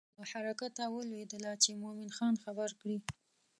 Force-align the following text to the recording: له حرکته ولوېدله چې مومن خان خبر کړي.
له 0.17 0.23
حرکته 0.31 0.83
ولوېدله 0.89 1.51
چې 1.63 1.79
مومن 1.81 2.09
خان 2.17 2.35
خبر 2.43 2.69
کړي. 2.81 2.97